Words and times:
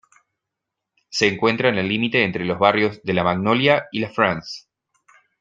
Se 1.11 1.27
encuentra 1.27 1.69
en 1.69 1.77
el 1.77 1.87
límite 1.87 2.23
entre 2.23 2.43
los 2.43 2.57
barrios 2.57 3.03
de 3.03 3.13
La 3.13 3.23
Magnolia 3.23 3.85
y 3.91 3.99
La 3.99 4.09
France. 4.09 4.65